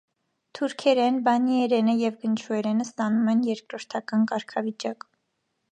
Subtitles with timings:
[0.59, 5.09] Թուրքերեն, բոսնիերենը և գնչուերենը ստանում են երկրորդական կարգավիճակ։